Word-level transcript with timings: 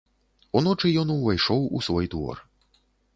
Уночы 0.61 0.91
ён 1.01 1.11
увайшоў 1.15 1.61
у 1.81 1.83
свой 1.89 2.05
двор. 2.15 2.41